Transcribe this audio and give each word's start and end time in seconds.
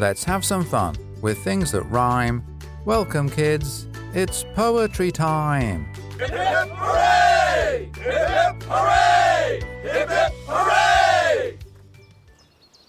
Let's 0.00 0.24
have 0.24 0.44
some 0.44 0.64
fun 0.64 0.96
with 1.22 1.38
things 1.38 1.70
that 1.70 1.82
rhyme. 1.82 2.44
Welcome, 2.84 3.30
kids. 3.30 3.86
It's 4.12 4.44
poetry 4.54 5.12
time. 5.12 5.84
Hip 6.18 6.30
hip 6.30 6.68
hooray! 6.72 7.90
Hip 7.98 8.28
hip 8.28 8.62
hooray! 8.64 9.60
Hip 9.82 10.08
hip 10.10 10.32
hooray! 10.48 11.58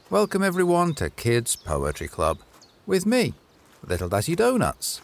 Welcome, 0.09 0.41
everyone, 0.41 0.95
to 0.95 1.11
Kids 1.11 1.55
Poetry 1.55 2.07
Club 2.07 2.39
with 2.87 3.05
me, 3.05 3.35
Little 3.87 4.09
Dazzy 4.09 4.35
Donuts. 4.35 5.01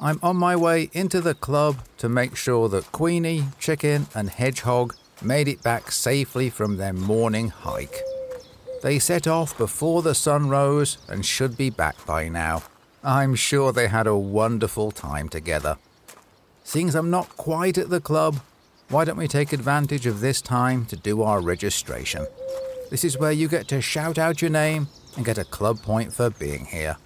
I'm 0.00 0.18
on 0.20 0.36
my 0.36 0.56
way 0.56 0.90
into 0.92 1.20
the 1.20 1.34
club 1.34 1.76
to 1.98 2.08
make 2.08 2.34
sure 2.34 2.68
that 2.70 2.90
Queenie, 2.90 3.44
Chicken, 3.60 4.08
and 4.16 4.30
Hedgehog 4.30 4.96
made 5.22 5.46
it 5.46 5.62
back 5.62 5.92
safely 5.92 6.50
from 6.50 6.76
their 6.76 6.92
morning 6.92 7.50
hike. 7.50 8.02
They 8.82 8.98
set 8.98 9.26
off 9.26 9.58
before 9.58 10.02
the 10.02 10.14
sun 10.14 10.48
rose 10.48 10.98
and 11.08 11.26
should 11.26 11.56
be 11.56 11.70
back 11.70 12.04
by 12.06 12.28
now. 12.28 12.62
I'm 13.02 13.34
sure 13.34 13.72
they 13.72 13.88
had 13.88 14.06
a 14.06 14.16
wonderful 14.16 14.90
time 14.90 15.28
together. 15.28 15.78
Seeing 16.62 16.88
as 16.88 16.94
I'm 16.94 17.10
not 17.10 17.36
quite 17.36 17.78
at 17.78 17.90
the 17.90 18.00
club, 18.00 18.40
why 18.88 19.04
don't 19.04 19.16
we 19.16 19.28
take 19.28 19.52
advantage 19.52 20.06
of 20.06 20.20
this 20.20 20.40
time 20.40 20.86
to 20.86 20.96
do 20.96 21.22
our 21.22 21.40
registration? 21.40 22.26
This 22.90 23.04
is 23.04 23.18
where 23.18 23.32
you 23.32 23.48
get 23.48 23.68
to 23.68 23.82
shout 23.82 24.16
out 24.16 24.40
your 24.40 24.50
name 24.50 24.88
and 25.16 25.24
get 25.24 25.38
a 25.38 25.44
club 25.44 25.82
point 25.82 26.12
for 26.12 26.30
being 26.30 26.64
here. 26.66 26.96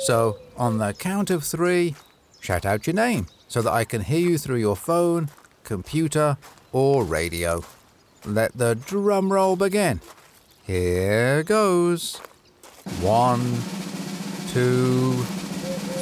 So, 0.00 0.38
on 0.56 0.78
the 0.78 0.94
count 0.94 1.30
of 1.30 1.44
three, 1.44 1.96
shout 2.40 2.64
out 2.64 2.86
your 2.86 2.94
name 2.94 3.26
so 3.48 3.60
that 3.62 3.72
I 3.72 3.84
can 3.84 4.02
hear 4.02 4.20
you 4.20 4.38
through 4.38 4.58
your 4.58 4.76
phone, 4.76 5.30
computer, 5.64 6.36
or 6.72 7.04
radio. 7.04 7.64
Let 8.24 8.56
the 8.56 8.74
drum 8.74 9.32
roll 9.32 9.56
begin. 9.56 10.00
Here 10.68 11.42
goes. 11.44 12.18
One, 13.00 13.40
two, 14.48 15.14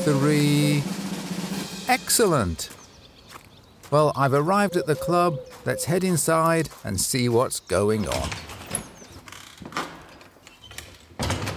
three. 0.03 0.83
Excellent. 1.86 2.70
Well, 3.92 4.12
I've 4.17 4.33
arrived 4.33 4.75
at 4.75 4.89
the 4.89 4.97
club. 4.97 5.39
Let's 5.64 5.84
head 5.84 6.03
inside 6.03 6.69
and 6.83 7.00
see 7.00 7.28
what's 7.28 7.61
going 7.61 8.08
on. 8.08 8.28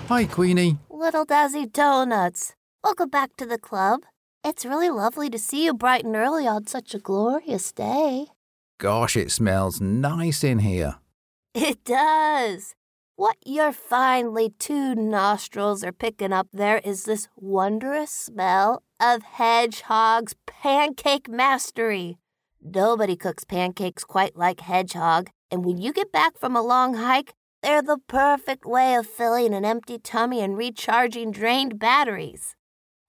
Hi, 0.08 0.26
Queenie. 0.26 0.78
Little 0.92 1.26
Dazzy 1.26 1.66
Donuts. 1.66 2.54
Welcome 2.84 3.10
back 3.10 3.36
to 3.38 3.48
the 3.48 3.58
club. 3.58 4.02
It's 4.44 4.68
really 4.68 4.92
lovely 4.92 5.32
to 5.32 5.40
see 5.40 5.66
you 5.66 5.74
bright 5.74 6.06
and 6.06 6.16
early 6.16 6.46
on 6.46 6.68
such 6.68 6.94
a 6.94 7.00
glorious 7.00 7.72
day. 7.72 8.28
Gosh, 8.78 9.18
it 9.18 9.32
smells 9.32 9.82
nice 9.82 10.44
in 10.44 10.60
here. 10.60 10.98
It 11.56 11.84
does. 11.84 12.76
What 13.20 13.36
your 13.46 13.74
finely 13.74 14.52
tuned 14.60 15.12
nostrils 15.12 15.84
are 15.84 15.92
picking 15.92 16.32
up 16.32 16.48
there 16.54 16.78
is 16.78 17.04
this 17.04 17.28
wondrous 17.36 18.12
smell 18.12 18.82
of 18.98 19.24
Hedgehog's 19.24 20.36
pancake 20.46 21.28
mastery. 21.28 22.18
Nobody 22.64 23.18
cooks 23.18 23.44
pancakes 23.44 24.06
quite 24.06 24.38
like 24.38 24.62
Hedgehog, 24.62 25.32
and 25.52 25.66
when 25.66 25.78
you 25.78 25.92
get 25.92 26.14
back 26.14 26.40
from 26.40 26.56
a 26.56 26.62
long 26.62 26.94
hike, 26.94 27.34
they're 27.62 27.82
the 27.82 27.98
perfect 28.08 28.66
way 28.66 28.96
of 28.96 29.06
filling 29.06 29.54
an 29.54 29.66
empty 29.66 30.00
tummy 30.00 30.40
and 30.40 30.56
recharging 30.56 31.32
drained 31.32 31.78
batteries. 31.78 32.56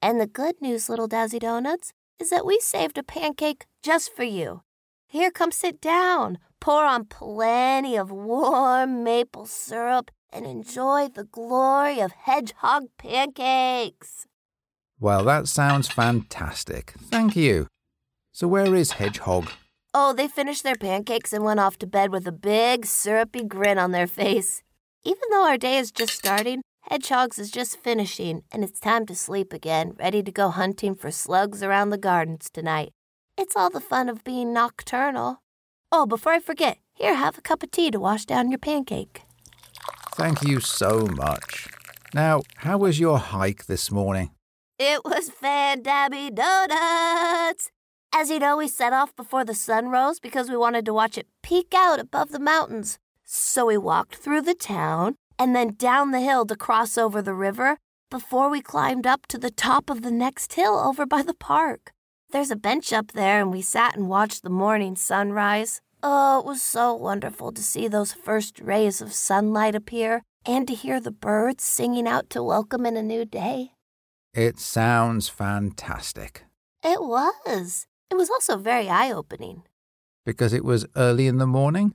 And 0.03 0.21
the 0.21 0.27
good 0.27 0.57
news, 0.61 0.89
little 0.89 1.09
Dazzy 1.09 1.39
Donuts, 1.39 1.93
is 2.19 2.31
that 2.31 2.45
we 2.45 2.59
saved 2.59 2.99
a 2.99 3.05
pancake 3.05 3.67
just 3.81 4.13
for 4.13 4.25
you. 4.25 4.63
Here, 5.07 5.31
come 5.31 5.53
sit 5.53 5.81
down, 5.81 6.39
pour 6.61 6.85
on 6.85 7.05
plenty 7.07 7.97
of 7.97 8.11
warm 8.11 9.03
maple 9.03 9.47
syrup, 9.47 10.11
and 10.33 10.47
enjoy 10.47 11.09
the 11.09 11.25
glory 11.25 12.01
of 12.01 12.13
hedgehog 12.13 12.85
pancakes. 12.99 14.27
Well, 15.01 15.25
that 15.25 15.49
sounds 15.49 15.89
fantastic. 15.89 16.93
Thank 16.99 17.35
you. 17.35 17.67
So, 18.33 18.47
where 18.47 18.75
is 18.75 18.93
Hedgehog? 18.93 19.51
Oh, 19.93 20.13
they 20.13 20.29
finished 20.29 20.63
their 20.63 20.77
pancakes 20.77 21.33
and 21.33 21.43
went 21.43 21.59
off 21.59 21.79
to 21.79 21.87
bed 21.87 22.13
with 22.13 22.27
a 22.29 22.33
big, 22.33 22.87
syrupy 22.87 23.45
grin 23.45 23.79
on 23.79 23.91
their 23.91 24.07
face. 24.07 24.63
Even 25.03 25.23
though 25.31 25.47
our 25.47 25.59
day 25.59 25.79
is 25.79 25.91
just 25.91 26.15
starting, 26.15 26.63
Hedgehog's 26.83 27.39
is 27.39 27.51
just 27.51 27.83
finishing, 27.83 28.43
and 28.53 28.63
it's 28.63 28.79
time 28.79 29.05
to 29.07 29.15
sleep 29.15 29.53
again, 29.53 29.95
ready 29.99 30.23
to 30.23 30.31
go 30.31 30.51
hunting 30.51 30.95
for 30.95 31.11
slugs 31.11 31.63
around 31.63 31.91
the 31.91 31.99
gardens 31.99 32.49
tonight. 32.51 32.93
It's 33.37 33.57
all 33.57 33.71
the 33.71 33.81
fun 33.81 34.09
of 34.09 34.23
being 34.23 34.53
nocturnal. 34.53 35.43
Oh, 35.93 36.07
before 36.07 36.33
I 36.33 36.39
forget, 36.39 36.79
here, 36.95 37.17
have 37.17 37.37
a 37.37 37.41
cup 37.41 37.65
of 37.65 37.73
tea 37.73 37.91
to 37.91 37.99
wash 37.99 38.25
down 38.25 38.51
your 38.51 38.59
pancake. 38.59 39.23
Thank 40.13 40.43
you 40.45 40.61
so 40.61 41.07
much. 41.07 41.69
Now, 42.15 42.43
how 42.59 42.79
was 42.79 43.01
your 43.01 43.19
hike 43.19 43.67
this 43.67 43.91
morning? 43.91 44.31
It 44.79 45.05
was 45.05 45.31
fan 45.31 45.83
dabby 45.83 46.31
donuts. 46.31 47.71
As 48.15 48.31
you 48.31 48.39
know, 48.39 48.57
we 48.57 48.69
set 48.69 48.93
off 48.93 49.15
before 49.17 49.45
the 49.45 49.55
sun 49.55 49.89
rose 49.89 50.21
because 50.21 50.49
we 50.49 50.57
wanted 50.57 50.85
to 50.87 50.95
watch 50.95 51.19
it 51.19 51.27
peek 51.43 51.75
out 51.75 51.99
above 51.99 52.31
the 52.31 52.39
mountains. 52.39 52.99
So 53.25 53.67
we 53.67 53.77
walked 53.77 54.15
through 54.15 54.43
the 54.43 54.55
town 54.55 55.17
and 55.39 55.57
then 55.57 55.75
down 55.77 56.13
the 56.13 56.21
hill 56.21 56.47
to 56.47 56.57
cross 56.57 56.97
over 56.99 57.21
the 57.21 57.35
river 57.35 57.79
before 58.11 58.49
we 58.49 58.61
climbed 58.61 59.07
up 59.07 59.27
to 59.29 59.39
the 59.39 59.51
top 59.51 59.91
of 59.91 60.03
the 60.03 60.11
next 60.11 60.53
hill 60.55 60.79
over 60.79 61.05
by 61.05 61.23
the 61.23 61.35
park. 61.35 61.93
There's 62.33 62.53
a 62.53 62.57
bench 62.57 62.93
up 62.93 63.11
there, 63.11 63.41
and 63.41 63.51
we 63.51 63.61
sat 63.61 63.97
and 63.97 64.09
watched 64.09 64.45
the 64.45 64.51
morning 64.51 64.95
sunrise. 64.95 65.81
Oh, 66.01 66.39
it 66.39 66.47
was 66.47 66.63
so 66.63 66.95
wonderful 66.95 67.51
to 67.51 67.63
see 67.63 67.89
those 67.89 68.13
first 68.13 68.61
rays 68.61 69.01
of 69.01 69.13
sunlight 69.13 69.75
appear 69.75 70.23
and 70.47 70.69
to 70.69 70.75
hear 70.75 71.01
the 71.01 71.11
birds 71.11 71.65
singing 71.65 72.07
out 72.07 72.31
to 72.31 72.41
welcome 72.41 72.87
in 72.87 72.97
a 72.97 73.03
new 73.03 73.25
day. 73.25 73.73
It 74.33 74.61
sounds 74.61 75.29
fantastic. 75.29 76.45
It 76.85 77.03
was. 77.03 77.89
It 78.13 78.15
was 78.15 78.31
also 78.31 78.57
very 78.57 78.89
eye 78.89 79.11
opening. 79.11 79.65
Because 80.25 80.53
it 80.53 80.65
was 80.65 80.87
early 80.95 81.27
in 81.27 81.39
the 81.39 81.49
morning? 81.49 81.95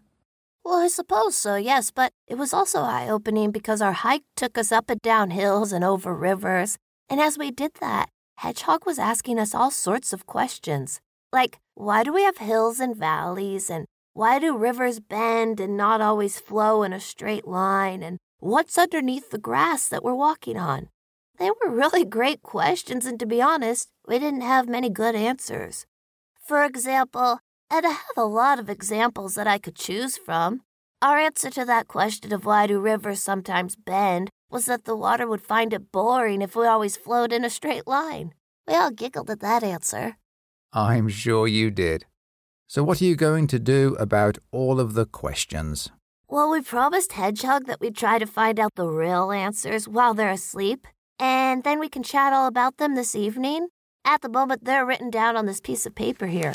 Well, 0.66 0.84
I 0.84 0.90
suppose 0.90 1.38
so, 1.38 1.56
yes, 1.56 1.92
but 1.92 2.12
it 2.28 2.36
was 2.36 2.54
also 2.54 2.82
eye 2.82 3.08
opening 3.08 3.52
because 3.52 3.82
our 3.82 3.94
hike 3.94 4.26
took 4.36 4.58
us 4.58 4.74
up 4.74 4.90
and 4.90 5.02
down 5.02 5.30
hills 5.30 5.72
and 5.72 5.86
over 5.86 6.14
rivers. 6.14 6.78
And 7.08 7.22
as 7.22 7.38
we 7.38 7.52
did 7.52 7.72
that, 7.80 8.10
Hedgehog 8.38 8.86
was 8.86 9.00
asking 9.00 9.40
us 9.40 9.56
all 9.56 9.72
sorts 9.72 10.14
of 10.14 10.26
questions. 10.26 11.00
Like, 11.32 11.60
why 11.74 12.04
do 12.04 12.14
we 12.14 12.24
have 12.24 12.38
hills 12.38 12.80
and 12.80 12.96
valleys? 12.96 13.70
And 13.70 13.86
why 14.14 14.40
do 14.40 14.58
rivers 14.58 15.00
bend 15.00 15.60
and 15.60 15.76
not 15.78 16.02
always 16.02 16.40
flow 16.40 16.84
in 16.84 16.94
a 16.94 17.00
straight 17.00 17.48
line? 17.48 18.04
And 18.04 18.18
what's 18.40 18.78
underneath 18.78 19.30
the 19.32 19.38
grass 19.38 19.88
that 19.88 20.04
we're 20.04 20.14
walking 20.16 20.58
on? 20.58 20.90
They 21.38 21.50
were 21.50 21.70
really 21.70 22.06
great 22.06 22.42
questions, 22.42 23.06
and 23.06 23.20
to 23.20 23.26
be 23.26 23.42
honest, 23.42 23.90
we 24.08 24.20
didn't 24.20 24.42
have 24.42 24.68
many 24.70 24.90
good 24.90 25.16
answers. 25.16 25.86
For 26.42 26.64
example, 26.64 27.40
and 27.72 27.86
I 27.86 27.90
have 27.90 28.18
a 28.18 28.26
lot 28.26 28.60
of 28.60 28.70
examples 28.70 29.36
that 29.36 29.48
I 29.48 29.58
could 29.58 29.76
choose 29.76 30.18
from. 30.18 30.62
Our 31.02 31.18
answer 31.18 31.50
to 31.50 31.66
that 31.66 31.88
question 31.88 32.32
of 32.32 32.46
why 32.46 32.68
do 32.68 32.80
rivers 32.80 33.22
sometimes 33.22 33.76
bend 33.76 34.30
was 34.56 34.68
that 34.68 34.86
the 34.86 34.96
water 34.96 35.28
would 35.28 35.42
find 35.42 35.74
it 35.74 35.92
boring 35.92 36.42
if 36.42 36.56
we 36.56 36.66
always 36.66 36.96
flowed 36.96 37.34
in 37.34 37.44
a 37.44 37.50
straight 37.50 37.86
line. 37.86 38.34
We 38.66 38.74
all 38.74 38.90
giggled 38.90 39.30
at 39.30 39.42
that 39.42 39.66
answer. 39.66 40.16
I'm 40.72 41.10
sure 41.10 41.46
you 41.46 41.70
did. 41.70 42.06
So, 42.66 42.82
what 42.82 43.02
are 43.02 43.06
you 43.06 43.18
going 43.18 43.48
to 43.48 43.60
do 43.60 43.98
about 44.00 44.38
all 44.52 44.80
of 44.80 44.94
the 44.94 45.06
questions? 45.06 45.92
Well, 46.30 46.50
we 46.50 46.62
promised 46.62 47.12
Hedgehog 47.12 47.66
that 47.66 47.82
we'd 47.82 47.98
try 47.98 48.18
to 48.18 48.26
find 48.26 48.58
out 48.58 48.76
the 48.76 48.88
real 48.88 49.34
answers 49.34 49.90
while 49.90 50.14
they're 50.14 50.30
asleep, 50.32 50.88
and 51.20 51.66
then 51.66 51.78
we 51.78 51.90
can 51.90 52.02
chat 52.02 52.32
all 52.32 52.48
about 52.48 52.78
them 52.78 52.96
this 52.96 53.14
evening. 53.14 53.68
At 54.06 54.22
the 54.22 54.30
moment, 54.30 54.64
they're 54.64 54.86
written 54.86 55.10
down 55.10 55.36
on 55.36 55.48
this 55.48 55.60
piece 55.60 55.86
of 55.86 55.96
paper 55.96 56.28
here. 56.28 56.54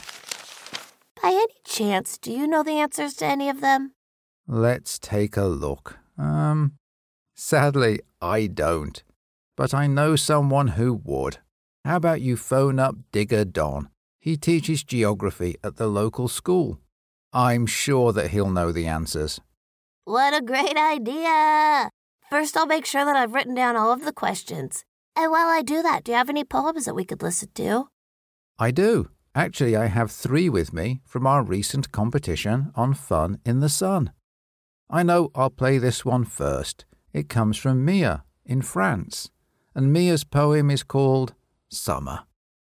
By 1.22 1.32
any 1.32 1.60
chance, 1.66 2.16
do 2.16 2.32
you 2.32 2.46
know 2.46 2.62
the 2.62 2.78
answers 2.80 3.12
to 3.16 3.26
any 3.26 3.50
of 3.50 3.60
them? 3.60 3.92
Let's 4.48 4.98
take 4.98 5.36
a 5.36 5.44
look. 5.44 5.98
Um, 6.16 6.72
sadly, 7.40 8.00
I 8.20 8.46
don't. 8.46 9.02
But 9.56 9.72
I 9.72 9.86
know 9.86 10.14
someone 10.14 10.68
who 10.68 11.00
would. 11.04 11.38
How 11.84 11.96
about 11.96 12.20
you 12.20 12.36
phone 12.36 12.78
up 12.78 12.96
Digger 13.12 13.44
Don? 13.44 13.88
He 14.20 14.36
teaches 14.36 14.84
geography 14.84 15.56
at 15.64 15.76
the 15.76 15.86
local 15.86 16.28
school. 16.28 16.78
I'm 17.32 17.66
sure 17.66 18.12
that 18.12 18.30
he'll 18.30 18.50
know 18.50 18.70
the 18.70 18.86
answers. 18.86 19.40
What 20.04 20.34
a 20.34 20.44
great 20.44 20.76
idea! 20.76 21.88
First, 22.28 22.56
I'll 22.56 22.66
make 22.66 22.84
sure 22.84 23.04
that 23.04 23.16
I've 23.16 23.34
written 23.34 23.54
down 23.54 23.76
all 23.76 23.92
of 23.92 24.04
the 24.04 24.12
questions. 24.12 24.84
And 25.16 25.30
while 25.30 25.48
I 25.48 25.62
do 25.62 25.82
that, 25.82 26.04
do 26.04 26.12
you 26.12 26.18
have 26.18 26.28
any 26.30 26.44
poems 26.44 26.84
that 26.84 26.94
we 26.94 27.04
could 27.04 27.22
listen 27.22 27.48
to? 27.54 27.88
I 28.58 28.70
do. 28.70 29.10
Actually, 29.34 29.76
I 29.76 29.86
have 29.86 30.10
three 30.10 30.48
with 30.48 30.72
me 30.72 31.00
from 31.04 31.26
our 31.26 31.42
recent 31.42 31.90
competition 31.92 32.72
on 32.74 32.94
Fun 32.94 33.38
in 33.44 33.60
the 33.60 33.68
Sun. 33.68 34.12
I 34.90 35.02
know 35.02 35.30
I'll 35.34 35.50
play 35.50 35.78
this 35.78 36.04
one 36.04 36.24
first. 36.24 36.84
It 37.12 37.28
comes 37.28 37.56
from 37.56 37.84
Mia 37.84 38.24
in 38.44 38.62
France, 38.62 39.30
and 39.74 39.92
Mia's 39.92 40.24
poem 40.24 40.70
is 40.70 40.82
called 40.82 41.34
Summer. 41.68 42.20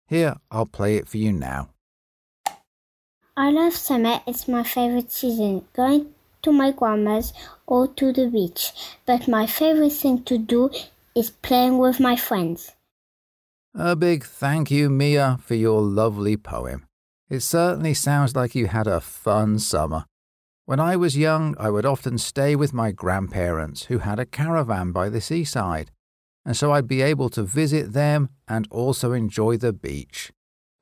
Here, 0.07 0.35
I'll 0.51 0.65
play 0.65 0.97
it 0.97 1.07
for 1.07 1.17
you 1.17 1.31
now. 1.31 1.69
I 3.37 3.51
love 3.51 3.73
summer, 3.73 4.21
it's 4.25 4.47
my 4.47 4.63
favorite 4.63 5.11
season. 5.11 5.65
Going 5.73 6.13
to 6.41 6.51
my 6.51 6.71
grandma's 6.71 7.33
or 7.67 7.87
to 7.87 8.13
the 8.13 8.27
beach. 8.27 8.71
But 9.05 9.27
my 9.27 9.45
favorite 9.45 9.91
thing 9.91 10.23
to 10.23 10.37
do 10.37 10.69
is 11.15 11.31
playing 11.31 11.77
with 11.77 11.99
my 11.99 12.15
friends. 12.15 12.71
A 13.73 13.95
big 13.95 14.23
thank 14.23 14.71
you, 14.71 14.89
Mia, 14.89 15.37
for 15.41 15.55
your 15.55 15.81
lovely 15.81 16.37
poem. 16.37 16.85
It 17.29 17.41
certainly 17.41 17.93
sounds 17.93 18.35
like 18.35 18.55
you 18.55 18.67
had 18.67 18.87
a 18.87 19.01
fun 19.01 19.59
summer. 19.59 20.05
When 20.67 20.79
I 20.79 20.95
was 20.95 21.15
young, 21.15 21.55
I 21.59 21.69
would 21.69 21.85
often 21.85 22.17
stay 22.17 22.55
with 22.55 22.73
my 22.73 22.91
grandparents 22.91 23.83
who 23.83 23.99
had 23.99 24.17
a 24.17 24.25
caravan 24.25 24.91
by 24.91 25.09
the 25.09 25.21
seaside, 25.21 25.91
and 26.43 26.57
so 26.57 26.71
I'd 26.71 26.87
be 26.87 27.03
able 27.03 27.29
to 27.29 27.43
visit 27.43 27.93
them 27.93 28.29
and 28.47 28.67
also 28.71 29.11
enjoy 29.11 29.57
the 29.57 29.73
beach. 29.73 30.31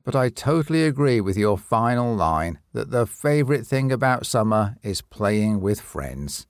But 0.06 0.16
I 0.16 0.30
totally 0.30 0.86
agree 0.86 1.20
with 1.20 1.38
your 1.38 1.58
final 1.58 2.16
line 2.16 2.60
that 2.72 2.92
the 2.92 3.06
favourite 3.06 3.68
thing 3.68 3.92
about 3.92 4.26
summer 4.26 4.78
is 4.84 5.02
playing 5.02 5.60
with 5.60 5.82
friends. 5.82 6.48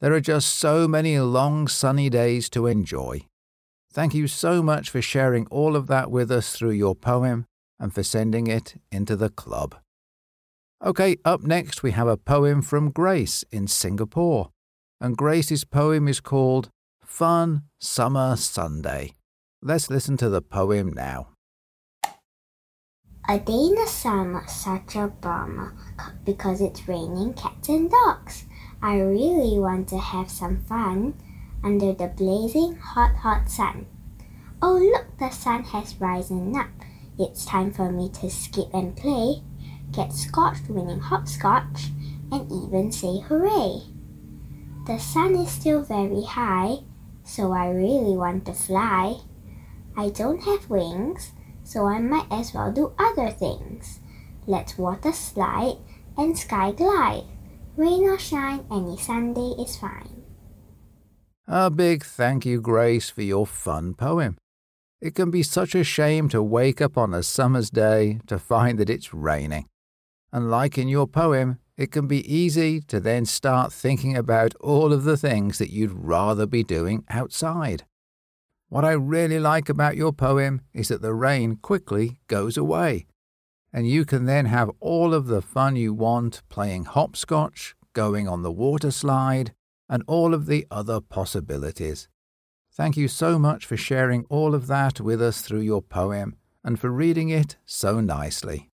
There 0.00 0.14
are 0.14 0.20
just 0.20 0.56
so 0.56 0.88
many 0.88 1.18
long 1.20 1.68
sunny 1.68 2.08
days 2.08 2.48
to 2.50 2.66
enjoy. 2.66 3.26
Thank 3.92 4.14
you 4.14 4.26
so 4.26 4.62
much 4.62 4.88
for 4.88 5.02
sharing 5.02 5.46
all 5.48 5.76
of 5.76 5.88
that 5.88 6.10
with 6.10 6.30
us 6.30 6.56
through 6.56 6.72
your 6.72 6.94
poem 6.94 7.44
and 7.78 7.92
for 7.92 8.02
sending 8.02 8.46
it 8.46 8.80
into 8.90 9.14
the 9.14 9.28
club. 9.30 9.74
Okay, 10.86 11.16
up 11.24 11.42
next 11.42 11.82
we 11.82 11.90
have 11.90 12.06
a 12.06 12.16
poem 12.16 12.62
from 12.62 12.92
Grace 12.92 13.44
in 13.50 13.66
Singapore. 13.66 14.50
And 15.00 15.16
Grace's 15.16 15.64
poem 15.64 16.06
is 16.06 16.20
called 16.20 16.70
Fun 17.04 17.64
Summer 17.80 18.36
Sunday. 18.36 19.14
Let's 19.60 19.90
listen 19.90 20.16
to 20.18 20.28
the 20.28 20.40
poem 20.40 20.92
now. 20.92 21.30
A 23.28 23.40
day 23.40 23.52
in 23.52 23.74
the 23.74 23.88
summer, 23.88 24.44
such 24.46 24.94
a 24.94 25.08
bummer, 25.08 25.74
because 26.24 26.60
it's 26.60 26.86
raining 26.86 27.34
cats 27.34 27.68
and 27.68 27.90
dogs. 27.90 28.44
I 28.80 29.00
really 29.00 29.58
want 29.58 29.88
to 29.88 29.98
have 29.98 30.30
some 30.30 30.62
fun 30.68 31.14
under 31.64 31.94
the 31.94 32.06
blazing 32.06 32.76
hot, 32.76 33.16
hot 33.16 33.50
sun. 33.50 33.86
Oh, 34.62 34.78
look, 34.78 35.18
the 35.18 35.30
sun 35.30 35.64
has 35.64 36.00
risen 36.00 36.54
up. 36.54 36.68
It's 37.18 37.44
time 37.44 37.72
for 37.72 37.90
me 37.90 38.08
to 38.20 38.30
skip 38.30 38.72
and 38.72 38.96
play, 38.96 39.42
get 39.92 40.12
scotched 40.12 40.68
winning 40.68 41.00
hopscotch, 41.00 41.90
and 42.32 42.50
even 42.50 42.92
say 42.92 43.20
hooray. 43.20 43.82
The 44.86 44.98
sun 44.98 45.34
is 45.34 45.50
still 45.50 45.82
very 45.82 46.22
high, 46.22 46.78
so 47.24 47.52
I 47.52 47.70
really 47.70 48.16
want 48.16 48.46
to 48.46 48.52
fly. 48.52 49.16
I 49.96 50.10
don't 50.10 50.42
have 50.42 50.70
wings, 50.70 51.32
so 51.64 51.86
I 51.86 51.98
might 51.98 52.26
as 52.30 52.54
well 52.54 52.72
do 52.72 52.92
other 52.98 53.30
things. 53.30 54.00
Let's 54.46 54.78
water 54.78 55.12
slide 55.12 55.78
and 56.16 56.38
sky 56.38 56.72
glide. 56.72 57.24
Rain 57.76 58.04
or 58.04 58.18
shine, 58.18 58.64
any 58.70 58.96
Sunday 58.96 59.60
is 59.60 59.76
fine. 59.76 60.22
A 61.48 61.70
big 61.70 62.04
thank 62.04 62.46
you, 62.46 62.60
Grace, 62.60 63.10
for 63.10 63.22
your 63.22 63.46
fun 63.46 63.94
poem. 63.94 64.36
It 65.00 65.14
can 65.14 65.30
be 65.30 65.42
such 65.42 65.74
a 65.74 65.84
shame 65.84 66.28
to 66.30 66.42
wake 66.42 66.80
up 66.80 66.96
on 66.96 67.12
a 67.12 67.22
summer's 67.22 67.70
day 67.70 68.20
to 68.26 68.38
find 68.38 68.78
that 68.78 68.90
it's 68.90 69.12
raining. 69.12 69.66
And 70.32 70.50
like 70.50 70.78
in 70.78 70.88
your 70.88 71.06
poem, 71.06 71.58
it 71.76 71.90
can 71.90 72.06
be 72.06 72.32
easy 72.32 72.80
to 72.82 73.00
then 73.00 73.26
start 73.26 73.72
thinking 73.72 74.16
about 74.16 74.54
all 74.60 74.92
of 74.92 75.04
the 75.04 75.16
things 75.16 75.58
that 75.58 75.70
you'd 75.70 75.92
rather 75.92 76.46
be 76.46 76.62
doing 76.62 77.04
outside. 77.08 77.84
What 78.68 78.84
I 78.84 78.92
really 78.92 79.38
like 79.38 79.68
about 79.68 79.96
your 79.96 80.12
poem 80.12 80.62
is 80.72 80.88
that 80.88 81.02
the 81.02 81.14
rain 81.14 81.56
quickly 81.56 82.18
goes 82.28 82.56
away 82.56 83.06
and 83.76 83.86
you 83.86 84.06
can 84.06 84.24
then 84.24 84.46
have 84.46 84.70
all 84.80 85.12
of 85.12 85.26
the 85.26 85.42
fun 85.42 85.76
you 85.76 85.92
want 85.92 86.42
playing 86.48 86.86
hopscotch, 86.86 87.74
going 87.92 88.26
on 88.26 88.42
the 88.42 88.50
water 88.50 88.90
slide, 88.90 89.52
and 89.86 90.02
all 90.06 90.32
of 90.32 90.46
the 90.46 90.66
other 90.70 90.98
possibilities. 90.98 92.08
Thank 92.72 92.96
you 92.96 93.06
so 93.06 93.38
much 93.38 93.66
for 93.66 93.76
sharing 93.76 94.24
all 94.30 94.54
of 94.54 94.66
that 94.66 94.98
with 94.98 95.20
us 95.20 95.42
through 95.42 95.60
your 95.60 95.82
poem 95.82 96.36
and 96.64 96.80
for 96.80 96.90
reading 96.90 97.28
it 97.28 97.56
so 97.66 98.00
nicely. 98.00 98.70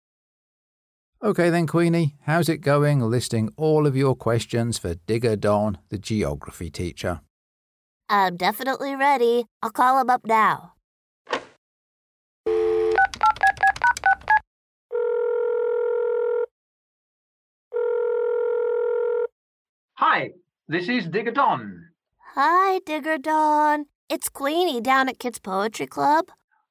Okay 1.23 1.51
then, 1.51 1.67
Queenie, 1.67 2.15
how's 2.21 2.49
it 2.49 2.61
going 2.61 2.99
listing 2.99 3.51
all 3.55 3.85
of 3.85 3.95
your 3.95 4.15
questions 4.15 4.79
for 4.79 4.95
Digger 4.95 5.35
Don, 5.35 5.77
the 5.89 5.99
geography 5.99 6.71
teacher? 6.71 7.21
I'm 8.09 8.37
definitely 8.37 8.95
ready. 8.95 9.45
I'll 9.61 9.69
call 9.69 10.01
him 10.01 10.09
up 10.09 10.25
now. 10.25 10.73
Hi, 19.97 20.31
this 20.67 20.89
is 20.89 21.05
Digger 21.05 21.29
Don. 21.29 21.85
Hi, 22.33 22.79
Digger 22.83 23.19
Don. 23.19 23.85
It's 24.09 24.27
Queenie 24.27 24.81
down 24.81 25.07
at 25.07 25.19
Kids 25.19 25.37
Poetry 25.37 25.85
Club. 25.85 26.25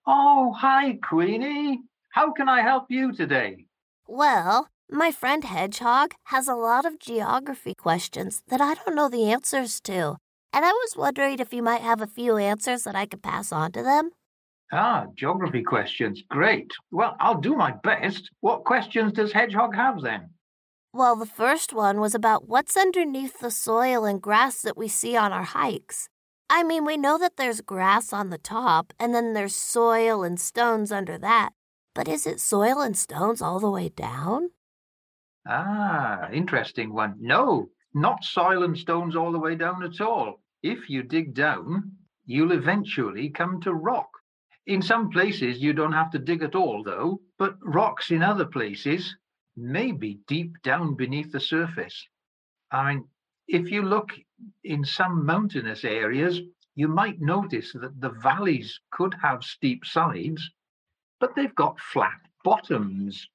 Oh, 0.08 0.52
hi, 0.58 0.98
Queenie. 1.08 1.82
How 2.08 2.32
can 2.32 2.48
I 2.48 2.62
help 2.62 2.86
you 2.88 3.12
today? 3.12 3.66
Well, 4.12 4.66
my 4.90 5.12
friend 5.12 5.44
Hedgehog 5.44 6.14
has 6.24 6.48
a 6.48 6.56
lot 6.56 6.84
of 6.84 6.98
geography 6.98 7.76
questions 7.76 8.42
that 8.48 8.60
I 8.60 8.74
don't 8.74 8.96
know 8.96 9.08
the 9.08 9.30
answers 9.30 9.80
to. 9.82 10.16
And 10.52 10.64
I 10.64 10.72
was 10.72 10.96
wondering 10.96 11.38
if 11.38 11.52
you 11.52 11.62
might 11.62 11.82
have 11.82 12.00
a 12.00 12.08
few 12.08 12.36
answers 12.36 12.82
that 12.82 12.96
I 12.96 13.06
could 13.06 13.22
pass 13.22 13.52
on 13.52 13.70
to 13.70 13.84
them. 13.84 14.10
Ah, 14.72 15.06
geography 15.14 15.62
questions. 15.62 16.24
Great. 16.28 16.72
Well, 16.90 17.16
I'll 17.20 17.40
do 17.40 17.54
my 17.54 17.70
best. 17.84 18.28
What 18.40 18.64
questions 18.64 19.12
does 19.12 19.30
Hedgehog 19.30 19.76
have 19.76 20.02
then? 20.02 20.30
Well, 20.92 21.14
the 21.14 21.24
first 21.24 21.72
one 21.72 22.00
was 22.00 22.16
about 22.16 22.48
what's 22.48 22.76
underneath 22.76 23.38
the 23.38 23.52
soil 23.52 24.04
and 24.04 24.20
grass 24.20 24.60
that 24.62 24.76
we 24.76 24.88
see 24.88 25.16
on 25.16 25.32
our 25.32 25.44
hikes. 25.44 26.08
I 26.50 26.64
mean, 26.64 26.84
we 26.84 26.96
know 26.96 27.16
that 27.16 27.36
there's 27.36 27.60
grass 27.60 28.12
on 28.12 28.30
the 28.30 28.38
top, 28.38 28.92
and 28.98 29.14
then 29.14 29.34
there's 29.34 29.54
soil 29.54 30.24
and 30.24 30.40
stones 30.40 30.90
under 30.90 31.16
that. 31.18 31.50
But 31.94 32.08
is 32.08 32.26
it 32.26 32.40
soil 32.40 32.80
and 32.80 32.96
stones 32.96 33.42
all 33.42 33.58
the 33.58 33.70
way 33.70 33.88
down? 33.88 34.50
Ah, 35.46 36.30
interesting 36.30 36.92
one. 36.92 37.16
No, 37.18 37.70
not 37.92 38.24
soil 38.24 38.62
and 38.62 38.78
stones 38.78 39.16
all 39.16 39.32
the 39.32 39.38
way 39.38 39.56
down 39.56 39.82
at 39.82 40.00
all. 40.00 40.40
If 40.62 40.88
you 40.88 41.02
dig 41.02 41.34
down, 41.34 41.96
you'll 42.26 42.52
eventually 42.52 43.30
come 43.30 43.60
to 43.62 43.74
rock. 43.74 44.10
In 44.66 44.82
some 44.82 45.10
places, 45.10 45.58
you 45.58 45.72
don't 45.72 45.92
have 45.92 46.10
to 46.12 46.18
dig 46.18 46.42
at 46.42 46.54
all, 46.54 46.84
though, 46.84 47.20
but 47.38 47.56
rocks 47.62 48.10
in 48.10 48.22
other 48.22 48.46
places 48.46 49.16
may 49.56 49.90
be 49.90 50.20
deep 50.28 50.52
down 50.62 50.94
beneath 50.94 51.32
the 51.32 51.40
surface. 51.40 52.06
I 52.70 52.94
mean, 52.94 53.08
if 53.48 53.70
you 53.70 53.82
look 53.82 54.10
in 54.62 54.84
some 54.84 55.26
mountainous 55.26 55.84
areas, 55.84 56.40
you 56.76 56.86
might 56.86 57.20
notice 57.20 57.72
that 57.72 58.00
the 58.00 58.10
valleys 58.10 58.78
could 58.92 59.14
have 59.22 59.42
steep 59.42 59.84
sides, 59.84 60.50
but 61.20 61.34
they've 61.36 61.54
got 61.54 61.78
flat 61.78 62.18
bottoms. 62.44 63.28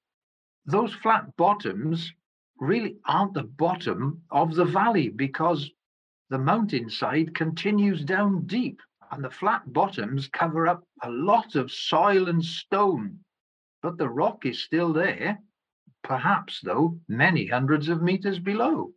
Those 0.66 0.94
flat 0.94 1.36
bottoms 1.38 2.12
really 2.60 2.98
aren't 3.06 3.34
the 3.34 3.44
bottom 3.44 4.22
of 4.32 4.56
the 4.56 4.66
valley 4.66 5.10
because 5.10 5.70
the 6.30 6.38
mountainside 6.38 7.36
continues 7.36 8.04
down 8.04 8.46
deep 8.48 8.82
and 9.12 9.24
the 9.24 9.30
flat 9.30 9.62
bottoms 9.72 10.28
cover 10.28 10.68
up 10.68 10.84
a 11.04 11.10
lot 11.10 11.56
of 11.56 11.72
soil 11.72 12.28
and 12.28 12.44
stone. 12.44 13.20
But 13.82 13.98
the 13.98 14.10
rock 14.10 14.46
is 14.46 14.64
still 14.64 14.92
there 14.92 15.40
perhaps, 16.06 16.62
though, 16.64 17.00
many 17.08 17.48
hundreds 17.48 17.90
of 17.90 18.02
meters 18.02 18.40
below. 18.40 18.92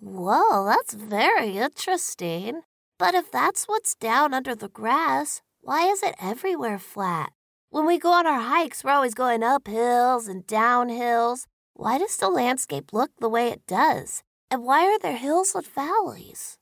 Whoa, 0.00 0.64
that's 0.64 0.94
very 0.94 1.58
interesting. 1.58 2.62
But 2.98 3.14
if 3.14 3.30
that's 3.30 3.64
what's 3.64 3.94
down 3.96 4.32
under 4.32 4.54
the 4.54 4.68
grass, 4.68 5.42
why 5.60 5.86
is 5.86 6.02
it 6.02 6.14
everywhere 6.20 6.78
flat? 6.78 7.32
When 7.74 7.86
we 7.86 7.98
go 7.98 8.12
on 8.12 8.24
our 8.24 8.38
hikes, 8.38 8.84
we're 8.84 8.92
always 8.92 9.14
going 9.14 9.42
up 9.42 9.66
hills 9.66 10.28
and 10.28 10.46
down 10.46 10.90
hills. 10.90 11.48
Why 11.72 11.98
does 11.98 12.16
the 12.16 12.28
landscape 12.28 12.92
look 12.92 13.10
the 13.18 13.28
way 13.28 13.48
it 13.48 13.66
does? 13.66 14.22
And 14.48 14.62
why 14.62 14.84
are 14.84 14.98
there 15.00 15.16
hills 15.16 15.56
and 15.56 15.66
valleys? 15.66 16.56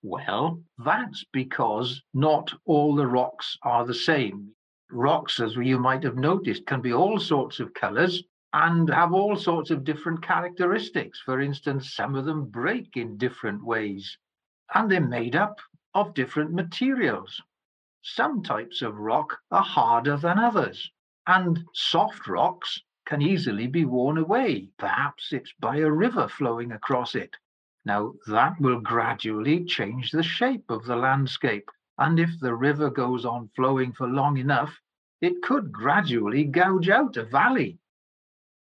Well, 0.00 0.62
that's 0.78 1.24
because 1.32 2.00
not 2.14 2.52
all 2.66 2.94
the 2.94 3.08
rocks 3.08 3.58
are 3.64 3.84
the 3.84 3.92
same. 3.92 4.52
Rocks, 4.92 5.40
as 5.40 5.56
you 5.56 5.80
might 5.80 6.04
have 6.04 6.14
noticed, 6.14 6.66
can 6.66 6.80
be 6.80 6.92
all 6.92 7.18
sorts 7.18 7.58
of 7.58 7.74
colors 7.74 8.22
and 8.52 8.88
have 8.90 9.12
all 9.12 9.34
sorts 9.34 9.72
of 9.72 9.82
different 9.82 10.22
characteristics. 10.22 11.20
For 11.24 11.40
instance, 11.40 11.96
some 11.96 12.14
of 12.14 12.26
them 12.26 12.44
break 12.44 12.96
in 12.96 13.16
different 13.16 13.64
ways, 13.64 14.16
and 14.72 14.88
they're 14.88 15.00
made 15.00 15.34
up 15.34 15.58
of 15.94 16.14
different 16.14 16.52
materials. 16.52 17.42
Some 18.02 18.42
types 18.42 18.82
of 18.82 18.98
rock 18.98 19.38
are 19.50 19.62
harder 19.62 20.16
than 20.16 20.38
others, 20.38 20.90
and 21.26 21.64
soft 21.74 22.26
rocks 22.26 22.80
can 23.06 23.22
easily 23.22 23.66
be 23.66 23.84
worn 23.84 24.18
away. 24.18 24.70
Perhaps 24.78 25.32
it's 25.32 25.52
by 25.60 25.76
a 25.78 25.90
river 25.90 26.28
flowing 26.28 26.72
across 26.72 27.14
it. 27.14 27.36
Now, 27.84 28.14
that 28.26 28.60
will 28.60 28.80
gradually 28.80 29.64
change 29.64 30.10
the 30.10 30.22
shape 30.22 30.70
of 30.70 30.84
the 30.84 30.96
landscape, 30.96 31.68
and 31.98 32.18
if 32.18 32.30
the 32.40 32.54
river 32.54 32.90
goes 32.90 33.24
on 33.24 33.48
flowing 33.56 33.92
for 33.92 34.08
long 34.08 34.36
enough, 34.36 34.80
it 35.20 35.42
could 35.42 35.72
gradually 35.72 36.44
gouge 36.44 36.88
out 36.88 37.16
a 37.16 37.24
valley 37.24 37.78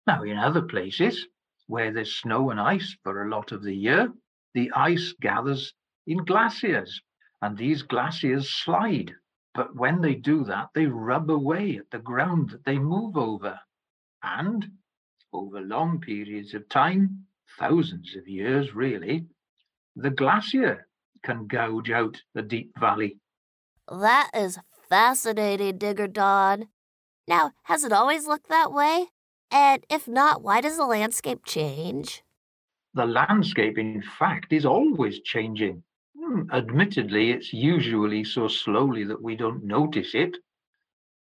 now, 0.06 0.22
in 0.22 0.38
other 0.38 0.62
places 0.62 1.26
where 1.66 1.90
there's 1.90 2.14
snow 2.14 2.50
and 2.50 2.60
ice 2.60 2.96
for 3.02 3.22
a 3.22 3.28
lot 3.28 3.50
of 3.50 3.62
the 3.64 3.74
year, 3.74 4.12
the 4.54 4.70
ice 4.72 5.12
gathers 5.20 5.74
in 6.06 6.18
glaciers. 6.18 7.02
And 7.46 7.56
these 7.56 7.82
glaciers 7.82 8.52
slide. 8.52 9.14
But 9.54 9.76
when 9.76 10.00
they 10.00 10.16
do 10.16 10.42
that, 10.44 10.70
they 10.74 10.86
rub 10.86 11.30
away 11.30 11.76
at 11.76 11.88
the 11.92 12.00
ground 12.00 12.50
that 12.50 12.64
they 12.64 12.76
move 12.76 13.16
over. 13.16 13.60
And 14.20 14.66
over 15.32 15.60
long 15.60 16.00
periods 16.00 16.54
of 16.54 16.68
time, 16.68 17.24
thousands 17.56 18.16
of 18.16 18.26
years 18.26 18.74
really, 18.74 19.26
the 19.94 20.10
glacier 20.10 20.88
can 21.22 21.46
gouge 21.46 21.88
out 21.88 22.20
the 22.34 22.42
deep 22.42 22.72
valley. 22.80 23.20
That 23.88 24.30
is 24.34 24.58
fascinating, 24.88 25.78
Digger 25.78 26.08
Don. 26.08 26.66
Now, 27.28 27.52
has 27.62 27.84
it 27.84 27.92
always 27.92 28.26
looked 28.26 28.48
that 28.48 28.72
way? 28.72 29.06
And 29.52 29.86
if 29.88 30.08
not, 30.08 30.42
why 30.42 30.60
does 30.60 30.78
the 30.78 30.84
landscape 30.84 31.44
change? 31.46 32.24
The 32.94 33.06
landscape, 33.06 33.78
in 33.78 34.02
fact, 34.02 34.52
is 34.52 34.66
always 34.66 35.20
changing. 35.20 35.84
Hmm, 36.26 36.50
admittedly, 36.50 37.30
it's 37.30 37.52
usually 37.52 38.24
so 38.24 38.48
slowly 38.48 39.04
that 39.04 39.22
we 39.22 39.36
don't 39.36 39.62
notice 39.62 40.12
it. 40.12 40.36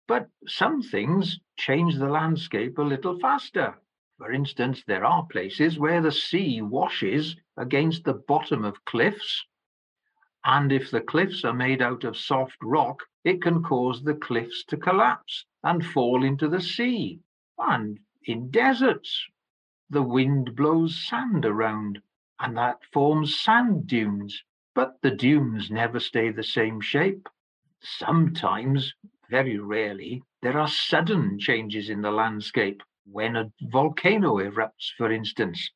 But 0.06 0.28
some 0.46 0.82
things 0.82 1.40
change 1.56 1.96
the 1.96 2.10
landscape 2.10 2.76
a 2.76 2.82
little 2.82 3.18
faster. 3.18 3.80
For 4.18 4.30
instance, 4.30 4.84
there 4.86 5.06
are 5.06 5.24
places 5.24 5.78
where 5.78 6.02
the 6.02 6.12
sea 6.12 6.60
washes 6.60 7.34
against 7.56 8.04
the 8.04 8.12
bottom 8.12 8.62
of 8.62 8.84
cliffs. 8.84 9.46
And 10.44 10.70
if 10.70 10.90
the 10.90 11.00
cliffs 11.00 11.46
are 11.46 11.54
made 11.54 11.80
out 11.80 12.04
of 12.04 12.18
soft 12.18 12.58
rock, 12.62 13.02
it 13.24 13.40
can 13.40 13.62
cause 13.62 14.02
the 14.02 14.16
cliffs 14.16 14.64
to 14.64 14.76
collapse 14.76 15.46
and 15.64 15.82
fall 15.82 16.22
into 16.22 16.46
the 16.46 16.60
sea. 16.60 17.20
And 17.56 18.00
in 18.24 18.50
deserts, 18.50 19.26
the 19.88 20.02
wind 20.02 20.54
blows 20.54 20.94
sand 21.08 21.46
around, 21.46 22.02
and 22.38 22.54
that 22.58 22.84
forms 22.92 23.40
sand 23.40 23.86
dunes. 23.86 24.44
But 24.74 25.02
the 25.02 25.10
dunes 25.10 25.70
never 25.70 25.98
stay 25.98 26.30
the 26.30 26.44
same 26.44 26.80
shape. 26.80 27.28
Sometimes, 27.80 28.94
very 29.28 29.58
rarely, 29.58 30.22
there 30.42 30.58
are 30.58 30.68
sudden 30.68 31.38
changes 31.38 31.90
in 31.90 32.02
the 32.02 32.10
landscape 32.10 32.82
when 33.04 33.36
a 33.36 33.52
volcano 33.62 34.36
erupts, 34.38 34.92
for 34.96 35.10
instance. 35.10 35.70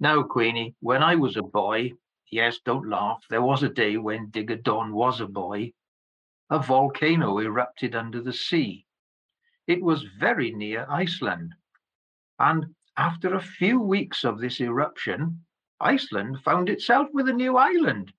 Now, 0.00 0.22
Queenie, 0.22 0.74
when 0.80 1.02
I 1.02 1.16
was 1.16 1.36
a 1.36 1.42
boy, 1.42 1.92
yes, 2.30 2.58
don't 2.64 2.88
laugh, 2.88 3.24
there 3.28 3.42
was 3.42 3.62
a 3.62 3.68
day 3.68 3.96
when 3.96 4.30
Digger 4.30 4.56
Don 4.56 4.92
was 4.92 5.20
a 5.20 5.26
boy, 5.26 5.72
a 6.50 6.58
volcano 6.58 7.38
erupted 7.38 7.94
under 7.94 8.20
the 8.20 8.32
sea. 8.32 8.86
It 9.66 9.82
was 9.82 10.02
very 10.02 10.50
near 10.50 10.86
Iceland. 10.88 11.54
And 12.38 12.74
after 12.96 13.34
a 13.34 13.40
few 13.40 13.80
weeks 13.80 14.24
of 14.24 14.38
this 14.38 14.60
eruption, 14.60 15.43
Iceland 15.84 16.38
found 16.42 16.70
itself 16.70 17.08
with 17.12 17.28
a 17.28 17.32
new 17.32 17.58
island. 17.58 18.12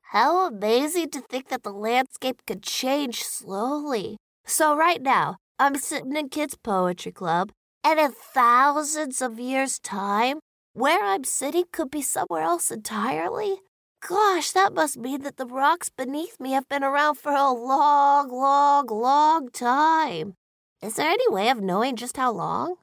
How 0.00 0.46
amazing 0.46 1.10
to 1.10 1.20
think 1.20 1.48
that 1.48 1.62
the 1.62 1.70
landscape 1.70 2.42
could 2.46 2.62
change 2.62 3.22
slowly. 3.22 4.16
So, 4.46 4.74
right 4.74 5.00
now, 5.00 5.36
I'm 5.58 5.76
sitting 5.76 6.16
in 6.16 6.30
Kids 6.30 6.56
Poetry 6.56 7.12
Club, 7.12 7.52
and 7.84 8.00
in 8.00 8.12
thousands 8.12 9.20
of 9.20 9.38
years' 9.38 9.78
time, 9.78 10.40
where 10.72 11.04
I'm 11.04 11.24
sitting 11.24 11.64
could 11.72 11.90
be 11.90 12.02
somewhere 12.02 12.42
else 12.42 12.70
entirely. 12.70 13.60
Gosh, 14.06 14.50
that 14.52 14.72
must 14.72 14.96
mean 14.96 15.22
that 15.22 15.36
the 15.36 15.46
rocks 15.46 15.90
beneath 15.90 16.40
me 16.40 16.52
have 16.52 16.68
been 16.68 16.82
around 16.82 17.16
for 17.16 17.32
a 17.32 17.52
long, 17.52 18.30
long, 18.30 18.86
long 18.86 19.50
time. 19.50 20.34
Is 20.82 20.94
there 20.94 21.10
any 21.10 21.28
way 21.28 21.50
of 21.50 21.60
knowing 21.60 21.96
just 21.96 22.16
how 22.16 22.32
long? 22.32 22.76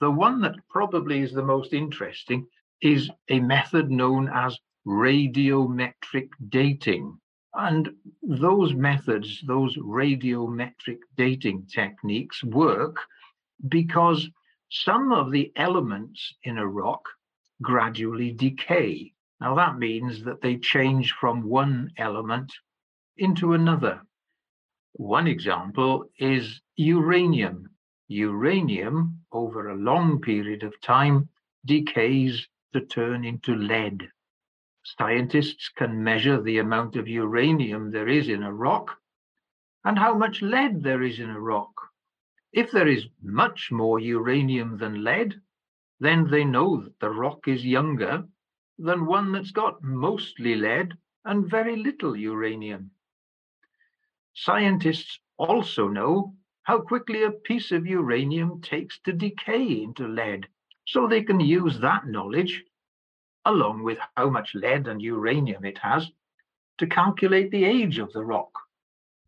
The 0.00 0.10
one 0.10 0.40
that 0.42 0.54
probably 0.70 1.20
is 1.20 1.32
the 1.32 1.42
most 1.42 1.74
interesting 1.74 2.46
is 2.82 3.10
a 3.28 3.40
method 3.40 3.90
known 3.90 4.28
as 4.28 4.58
radiometric 4.86 6.28
dating. 6.48 7.18
And 7.54 7.90
those 8.22 8.74
methods, 8.74 9.42
those 9.46 9.76
radiometric 9.76 10.98
dating 11.16 11.66
techniques 11.66 12.42
work 12.44 12.96
because 13.68 14.28
some 14.70 15.12
of 15.12 15.30
the 15.30 15.52
elements 15.56 16.34
in 16.44 16.58
a 16.58 16.66
rock 16.66 17.02
gradually 17.60 18.32
decay. 18.32 19.12
Now, 19.40 19.54
that 19.56 19.78
means 19.78 20.22
that 20.24 20.40
they 20.40 20.56
change 20.56 21.12
from 21.12 21.42
one 21.42 21.90
element 21.98 22.52
into 23.16 23.52
another. 23.52 24.02
One 24.92 25.26
example 25.26 26.04
is 26.18 26.60
uranium. 26.76 27.68
Uranium, 28.08 29.20
over 29.32 29.68
a 29.68 29.76
long 29.76 30.20
period 30.20 30.62
of 30.62 30.80
time, 30.80 31.28
decays 31.64 32.48
to 32.72 32.80
turn 32.80 33.24
into 33.24 33.54
lead. 33.54 34.10
Scientists 34.82 35.68
can 35.68 36.02
measure 36.02 36.40
the 36.40 36.58
amount 36.58 36.96
of 36.96 37.06
uranium 37.08 37.90
there 37.90 38.08
is 38.08 38.28
in 38.28 38.42
a 38.42 38.52
rock 38.52 38.98
and 39.84 39.98
how 39.98 40.14
much 40.14 40.42
lead 40.42 40.82
there 40.82 41.02
is 41.02 41.18
in 41.20 41.30
a 41.30 41.40
rock. 41.40 41.72
If 42.52 42.70
there 42.70 42.88
is 42.88 43.06
much 43.22 43.70
more 43.70 44.00
uranium 44.00 44.78
than 44.78 45.04
lead, 45.04 45.40
then 46.00 46.28
they 46.30 46.44
know 46.44 46.82
that 46.82 46.98
the 46.98 47.10
rock 47.10 47.46
is 47.46 47.64
younger 47.64 48.26
than 48.78 49.06
one 49.06 49.32
that's 49.32 49.52
got 49.52 49.82
mostly 49.82 50.56
lead 50.56 50.96
and 51.24 51.50
very 51.50 51.76
little 51.76 52.16
uranium. 52.16 52.90
Scientists 54.34 55.20
also 55.36 55.88
know 55.88 56.34
how 56.62 56.80
quickly 56.80 57.22
a 57.24 57.30
piece 57.30 57.72
of 57.72 57.86
uranium 57.86 58.60
takes 58.62 58.98
to 59.00 59.12
decay 59.12 59.82
into 59.82 60.08
lead, 60.08 60.48
so 60.90 61.06
they 61.06 61.22
can 61.22 61.38
use 61.38 61.78
that 61.80 62.06
knowledge, 62.06 62.64
along 63.44 63.84
with 63.84 63.98
how 64.16 64.28
much 64.28 64.50
lead 64.54 64.88
and 64.88 65.00
uranium 65.00 65.64
it 65.64 65.78
has, 65.78 66.10
to 66.78 66.86
calculate 66.86 67.50
the 67.50 67.64
age 67.64 67.98
of 67.98 68.12
the 68.12 68.24
rock. 68.24 68.50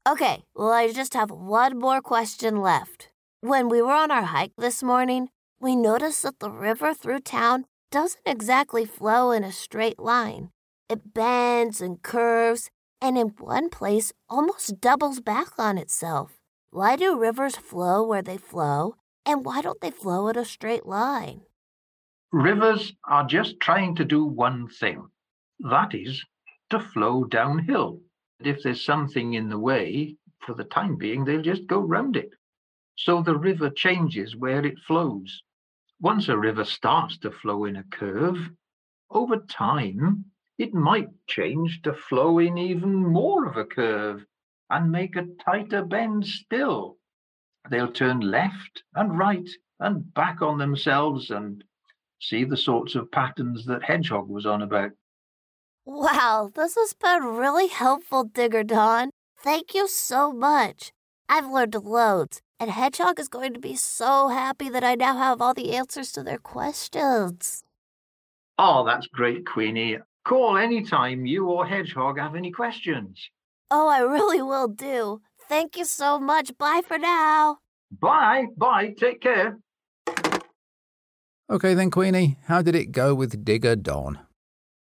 Okay, 0.08 0.42
well, 0.56 0.72
I 0.72 0.92
just 0.92 1.14
have 1.14 1.30
one 1.30 1.78
more 1.78 2.00
question 2.00 2.56
left. 2.56 3.10
When 3.40 3.68
we 3.68 3.80
were 3.80 3.92
on 3.92 4.10
our 4.10 4.24
hike 4.24 4.56
this 4.58 4.82
morning, 4.82 5.28
we 5.60 5.76
noticed 5.76 6.24
that 6.24 6.40
the 6.40 6.50
river 6.50 6.92
through 6.94 7.20
town 7.20 7.66
doesn't 7.92 8.26
exactly 8.26 8.84
flow 8.84 9.30
in 9.30 9.44
a 9.44 9.52
straight 9.52 10.00
line. 10.00 10.50
It 10.88 11.14
bends 11.14 11.80
and 11.80 12.02
curves, 12.02 12.70
and 13.00 13.16
in 13.16 13.28
one 13.38 13.68
place 13.68 14.12
almost 14.28 14.80
doubles 14.80 15.20
back 15.20 15.58
on 15.58 15.78
itself. 15.78 16.32
Why 16.70 16.96
do 16.96 17.16
rivers 17.16 17.54
flow 17.54 18.02
where 18.02 18.22
they 18.22 18.38
flow, 18.38 18.96
and 19.24 19.44
why 19.44 19.60
don't 19.62 19.80
they 19.80 19.90
flow 19.90 20.26
in 20.28 20.36
a 20.36 20.44
straight 20.44 20.86
line? 20.86 21.42
Rivers 22.32 22.94
are 23.04 23.26
just 23.26 23.60
trying 23.60 23.94
to 23.96 24.06
do 24.06 24.24
one 24.24 24.66
thing 24.66 25.06
that 25.60 25.94
is, 25.94 26.24
to 26.70 26.80
flow 26.80 27.24
downhill. 27.24 28.00
If 28.40 28.62
there's 28.62 28.82
something 28.82 29.34
in 29.34 29.50
the 29.50 29.58
way, 29.58 30.16
for 30.40 30.54
the 30.54 30.64
time 30.64 30.96
being, 30.96 31.24
they'll 31.24 31.42
just 31.42 31.66
go 31.66 31.80
round 31.80 32.16
it. 32.16 32.30
So 32.96 33.22
the 33.22 33.36
river 33.36 33.68
changes 33.68 34.34
where 34.34 34.64
it 34.64 34.78
flows. 34.78 35.42
Once 36.00 36.28
a 36.28 36.38
river 36.38 36.64
starts 36.64 37.18
to 37.18 37.30
flow 37.30 37.66
in 37.66 37.76
a 37.76 37.84
curve, 37.84 38.50
over 39.10 39.36
time, 39.36 40.24
it 40.56 40.72
might 40.72 41.10
change 41.26 41.82
to 41.82 41.92
flow 41.92 42.38
in 42.38 42.56
even 42.56 42.94
more 42.94 43.46
of 43.46 43.58
a 43.58 43.66
curve 43.66 44.24
and 44.70 44.90
make 44.90 45.16
a 45.16 45.28
tighter 45.44 45.84
bend 45.84 46.26
still. 46.26 46.96
They'll 47.68 47.92
turn 47.92 48.20
left 48.20 48.84
and 48.94 49.18
right 49.18 49.48
and 49.78 50.12
back 50.14 50.40
on 50.40 50.56
themselves 50.56 51.30
and 51.30 51.62
see 52.22 52.44
the 52.44 52.56
sorts 52.56 52.94
of 52.94 53.10
patterns 53.10 53.66
that 53.66 53.82
Hedgehog 53.82 54.28
was 54.28 54.46
on 54.46 54.62
about. 54.62 54.92
Wow, 55.84 56.50
this 56.54 56.76
has 56.76 56.94
been 56.94 57.24
really 57.24 57.66
helpful, 57.66 58.24
Digger 58.24 58.62
Don. 58.62 59.10
Thank 59.38 59.74
you 59.74 59.88
so 59.88 60.32
much. 60.32 60.92
I've 61.28 61.50
learned 61.50 61.74
loads, 61.74 62.40
and 62.60 62.70
Hedgehog 62.70 63.18
is 63.18 63.28
going 63.28 63.52
to 63.54 63.60
be 63.60 63.74
so 63.74 64.28
happy 64.28 64.68
that 64.68 64.84
I 64.84 64.94
now 64.94 65.16
have 65.16 65.42
all 65.42 65.54
the 65.54 65.74
answers 65.74 66.12
to 66.12 66.22
their 66.22 66.38
questions. 66.38 67.64
Oh, 68.58 68.84
that's 68.86 69.08
great, 69.08 69.44
Queenie. 69.44 69.98
Call 70.24 70.56
anytime 70.56 71.26
you 71.26 71.48
or 71.48 71.66
Hedgehog 71.66 72.20
have 72.20 72.36
any 72.36 72.52
questions. 72.52 73.28
Oh, 73.68 73.88
I 73.88 73.98
really 74.00 74.42
will 74.42 74.68
do. 74.68 75.22
Thank 75.48 75.76
you 75.76 75.84
so 75.84 76.20
much. 76.20 76.56
Bye 76.56 76.82
for 76.86 76.98
now. 76.98 77.58
Bye, 77.90 78.46
bye, 78.56 78.94
take 78.96 79.20
care. 79.20 79.58
Okay 81.52 81.74
then, 81.74 81.90
Queenie, 81.90 82.38
how 82.46 82.62
did 82.62 82.74
it 82.74 82.92
go 82.92 83.14
with 83.14 83.44
Digger 83.44 83.76
Don? 83.76 84.18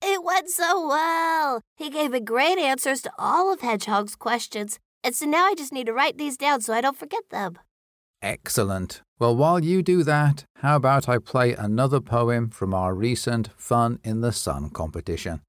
It 0.01 0.23
went 0.23 0.49
so 0.49 0.87
well. 0.87 1.61
He 1.75 1.91
gave 1.91 2.09
me 2.09 2.19
great 2.19 2.57
answers 2.57 3.03
to 3.03 3.11
all 3.19 3.53
of 3.53 3.61
Hedgehog's 3.61 4.15
questions, 4.15 4.79
and 5.03 5.13
so 5.13 5.27
now 5.27 5.45
I 5.45 5.53
just 5.53 5.71
need 5.71 5.85
to 5.85 5.93
write 5.93 6.17
these 6.17 6.35
down 6.35 6.61
so 6.61 6.73
I 6.73 6.81
don't 6.81 6.97
forget 6.97 7.29
them. 7.29 7.59
Excellent. 8.23 9.03
Well, 9.19 9.35
while 9.35 9.63
you 9.63 9.83
do 9.83 10.01
that, 10.01 10.45
how 10.55 10.77
about 10.77 11.07
I 11.07 11.19
play 11.19 11.53
another 11.53 12.01
poem 12.01 12.49
from 12.49 12.73
our 12.73 12.95
recent 12.95 13.51
Fun 13.55 13.99
in 14.03 14.21
the 14.21 14.31
Sun 14.31 14.71
competition? 14.71 15.41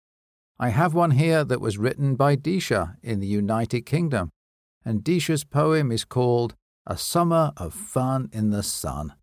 I 0.59 0.69
have 0.69 0.93
one 0.93 1.13
here 1.13 1.43
that 1.43 1.63
was 1.63 1.79
written 1.79 2.17
by 2.17 2.37
Disha 2.37 2.97
in 3.03 3.21
the 3.21 3.27
United 3.27 3.87
Kingdom, 3.87 4.29
and 4.85 5.03
Disha's 5.03 5.45
poem 5.45 5.91
is 5.91 6.05
called 6.05 6.55
A 6.87 6.99
Summer 6.99 7.53
of 7.57 7.73
Fun 7.73 8.29
in 8.31 8.51
the 8.51 8.63
Sun. 8.63 9.15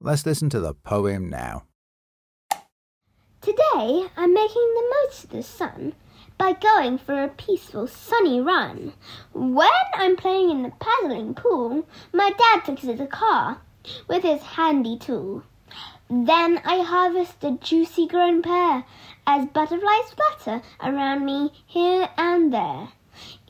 Let's 0.00 0.24
listen 0.24 0.48
to 0.50 0.60
the 0.60 0.74
poem 0.74 1.28
now. 1.28 1.64
Today 3.40 4.06
I'm 4.16 4.32
making 4.32 4.74
the 4.74 4.94
most 4.94 5.24
of 5.24 5.30
the 5.30 5.42
sun 5.42 5.92
by 6.38 6.52
going 6.52 6.98
for 6.98 7.20
a 7.20 7.26
peaceful 7.26 7.88
sunny 7.88 8.40
run. 8.40 8.92
When 9.32 9.68
I'm 9.94 10.14
playing 10.14 10.50
in 10.50 10.62
the 10.62 10.72
paddling 10.78 11.34
pool, 11.34 11.84
my 12.12 12.30
dad 12.30 12.64
fixes 12.64 13.00
a 13.00 13.08
car 13.08 13.60
with 14.06 14.22
his 14.22 14.40
handy 14.40 14.96
tool. 14.98 15.42
Then 16.08 16.60
I 16.64 16.78
harvest 16.84 17.42
a 17.42 17.58
juicy 17.60 18.06
grown 18.06 18.40
pear 18.40 18.84
as 19.26 19.46
butterflies 19.46 20.14
flutter 20.14 20.62
around 20.80 21.26
me 21.26 21.50
here 21.66 22.08
and 22.16 22.52
there. 22.52 22.90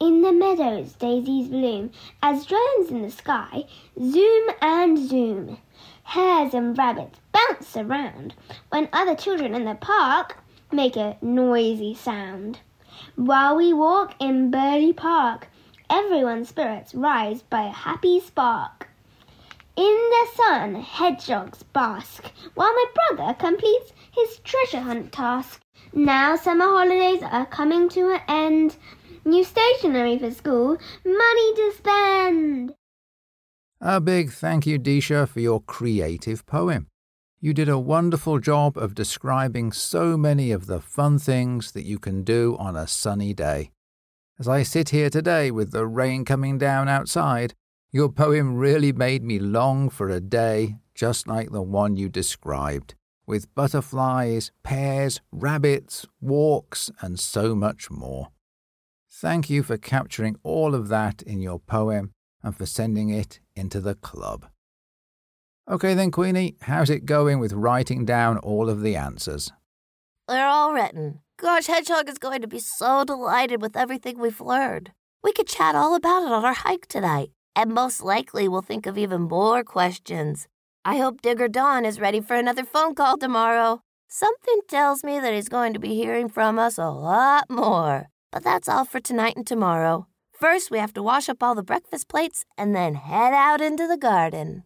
In 0.00 0.22
the 0.22 0.32
meadows 0.32 0.94
daisies 0.94 1.48
bloom 1.48 1.90
as 2.22 2.46
drones 2.46 2.90
in 2.90 3.02
the 3.02 3.10
sky 3.10 3.66
zoom 4.00 4.48
and 4.62 4.96
zoom. 4.96 5.58
Hares 6.12 6.54
and 6.54 6.78
rabbits 6.78 7.20
bounce 7.32 7.76
around 7.76 8.32
when 8.70 8.88
other 8.94 9.14
children 9.14 9.54
in 9.54 9.66
the 9.66 9.74
park 9.74 10.38
make 10.72 10.96
a 10.96 11.18
noisy 11.20 11.92
sound. 11.92 12.60
While 13.14 13.56
we 13.56 13.74
walk 13.74 14.14
in 14.18 14.50
Burley 14.50 14.94
Park, 14.94 15.48
everyone's 15.90 16.48
spirits 16.48 16.94
rise 16.94 17.42
by 17.42 17.64
a 17.64 17.68
happy 17.68 18.20
spark. 18.20 18.88
In 19.76 19.84
the 19.84 20.26
sun, 20.34 20.76
hedgehogs 20.76 21.62
bask, 21.74 22.32
while 22.54 22.72
my 22.72 22.86
brother 22.94 23.34
completes 23.34 23.92
his 24.10 24.38
treasure 24.38 24.80
hunt 24.80 25.12
task. 25.12 25.60
Now 25.92 26.36
summer 26.36 26.64
holidays 26.64 27.22
are 27.22 27.44
coming 27.44 27.90
to 27.90 28.14
an 28.14 28.20
end. 28.26 28.76
New 29.26 29.44
stationery 29.44 30.18
for 30.18 30.30
school, 30.30 30.78
money 31.04 31.54
to 31.54 31.72
spend. 31.76 32.77
A 33.80 34.00
big 34.00 34.32
thank 34.32 34.66
you, 34.66 34.76
Disha, 34.76 35.28
for 35.28 35.38
your 35.38 35.60
creative 35.60 36.44
poem. 36.46 36.88
You 37.40 37.54
did 37.54 37.68
a 37.68 37.78
wonderful 37.78 38.40
job 38.40 38.76
of 38.76 38.96
describing 38.96 39.70
so 39.70 40.16
many 40.16 40.50
of 40.50 40.66
the 40.66 40.80
fun 40.80 41.20
things 41.20 41.70
that 41.72 41.84
you 41.84 42.00
can 42.00 42.24
do 42.24 42.56
on 42.58 42.74
a 42.74 42.88
sunny 42.88 43.32
day. 43.32 43.70
As 44.36 44.48
I 44.48 44.64
sit 44.64 44.88
here 44.88 45.10
today 45.10 45.52
with 45.52 45.70
the 45.70 45.86
rain 45.86 46.24
coming 46.24 46.58
down 46.58 46.88
outside, 46.88 47.54
your 47.92 48.08
poem 48.08 48.56
really 48.56 48.92
made 48.92 49.22
me 49.22 49.38
long 49.38 49.90
for 49.90 50.08
a 50.08 50.20
day 50.20 50.78
just 50.92 51.28
like 51.28 51.52
the 51.52 51.62
one 51.62 51.96
you 51.96 52.08
described, 52.08 52.96
with 53.26 53.54
butterflies, 53.54 54.50
pears, 54.64 55.20
rabbits, 55.30 56.04
walks, 56.20 56.90
and 57.00 57.20
so 57.20 57.54
much 57.54 57.92
more. 57.92 58.30
Thank 59.08 59.48
you 59.48 59.62
for 59.62 59.76
capturing 59.76 60.36
all 60.42 60.74
of 60.74 60.88
that 60.88 61.22
in 61.22 61.40
your 61.40 61.60
poem 61.60 62.10
and 62.42 62.56
for 62.56 62.66
sending 62.66 63.10
it 63.10 63.40
into 63.56 63.80
the 63.80 63.94
club. 63.94 64.46
Okay, 65.70 65.94
then, 65.94 66.10
Queenie, 66.10 66.56
how's 66.62 66.90
it 66.90 67.04
going 67.04 67.40
with 67.40 67.52
writing 67.52 68.04
down 68.04 68.38
all 68.38 68.70
of 68.70 68.80
the 68.80 68.96
answers? 68.96 69.52
They're 70.26 70.46
all 70.46 70.72
written. 70.72 71.20
Gosh, 71.38 71.66
Hedgehog 71.66 72.08
is 72.08 72.18
going 72.18 72.40
to 72.40 72.48
be 72.48 72.58
so 72.58 73.04
delighted 73.04 73.60
with 73.60 73.76
everything 73.76 74.18
we've 74.18 74.40
learned. 74.40 74.92
We 75.22 75.32
could 75.32 75.46
chat 75.46 75.74
all 75.74 75.94
about 75.94 76.22
it 76.22 76.32
on 76.32 76.44
our 76.44 76.54
hike 76.54 76.86
tonight, 76.86 77.30
and 77.54 77.74
most 77.74 78.02
likely 78.02 78.48
we'll 78.48 78.62
think 78.62 78.86
of 78.86 78.96
even 78.96 79.22
more 79.22 79.62
questions. 79.62 80.48
I 80.84 80.96
hope 80.96 81.22
Digger 81.22 81.48
Don 81.48 81.84
is 81.84 82.00
ready 82.00 82.20
for 82.20 82.34
another 82.34 82.64
phone 82.64 82.94
call 82.94 83.18
tomorrow. 83.18 83.82
Something 84.08 84.60
tells 84.68 85.04
me 85.04 85.20
that 85.20 85.34
he's 85.34 85.50
going 85.50 85.74
to 85.74 85.78
be 85.78 85.94
hearing 85.94 86.28
from 86.30 86.58
us 86.58 86.78
a 86.78 86.88
lot 86.88 87.50
more. 87.50 88.08
But 88.32 88.44
that's 88.44 88.68
all 88.68 88.84
for 88.84 89.00
tonight 89.00 89.36
and 89.36 89.46
tomorrow. 89.46 90.06
First, 90.40 90.70
we 90.70 90.78
have 90.78 90.92
to 90.92 91.02
wash 91.02 91.28
up 91.28 91.42
all 91.42 91.56
the 91.56 91.64
breakfast 91.64 92.06
plates 92.06 92.44
and 92.56 92.72
then 92.72 92.94
head 92.94 93.34
out 93.34 93.60
into 93.60 93.88
the 93.88 93.96
garden. 93.96 94.62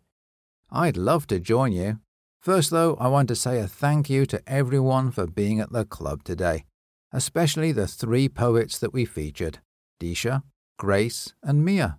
I'd 0.70 0.98
love 0.98 1.26
to 1.28 1.40
join 1.40 1.72
you. 1.72 1.98
First, 2.40 2.68
though, 2.68 2.94
I 3.00 3.08
want 3.08 3.28
to 3.28 3.34
say 3.34 3.58
a 3.58 3.66
thank 3.66 4.10
you 4.10 4.26
to 4.26 4.42
everyone 4.46 5.12
for 5.12 5.26
being 5.26 5.60
at 5.60 5.72
the 5.72 5.86
club 5.86 6.24
today, 6.24 6.66
especially 7.10 7.72
the 7.72 7.86
three 7.86 8.28
poets 8.28 8.78
that 8.80 8.92
we 8.92 9.06
featured 9.06 9.60
Disha, 9.98 10.42
Grace, 10.78 11.32
and 11.42 11.64
Mia. 11.64 11.96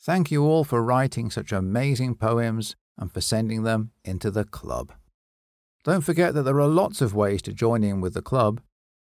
Thank 0.00 0.30
you 0.30 0.44
all 0.44 0.62
for 0.62 0.80
writing 0.80 1.28
such 1.28 1.50
amazing 1.50 2.14
poems 2.14 2.76
and 2.96 3.10
for 3.12 3.20
sending 3.20 3.64
them 3.64 3.90
into 4.04 4.30
the 4.30 4.44
club. 4.44 4.92
Don't 5.82 6.02
forget 6.02 6.34
that 6.34 6.44
there 6.44 6.60
are 6.60 6.68
lots 6.68 7.00
of 7.00 7.16
ways 7.16 7.42
to 7.42 7.52
join 7.52 7.82
in 7.82 8.00
with 8.00 8.14
the 8.14 8.22
club. 8.22 8.60